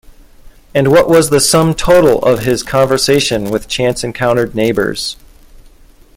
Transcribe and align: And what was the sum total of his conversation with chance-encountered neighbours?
And 0.73 0.89
what 0.91 1.07
was 1.07 1.29
the 1.29 1.39
sum 1.39 1.75
total 1.75 2.23
of 2.25 2.39
his 2.39 2.63
conversation 2.63 3.51
with 3.51 3.67
chance-encountered 3.67 4.55
neighbours? 4.55 5.15